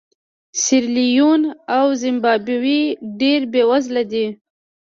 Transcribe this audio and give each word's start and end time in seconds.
سیریلیون 0.63 1.41
او 1.77 1.85
زیمبابوې 2.01 2.81
ډېر 3.19 3.41
بېوزله 3.51 4.03
دي. 4.11 4.25